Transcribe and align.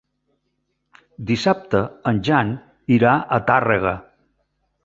Dissabte 1.31 1.83
en 2.13 2.23
Jan 2.31 2.57
irà 2.99 3.15
a 3.39 3.43
Tàrrega. 3.51 3.97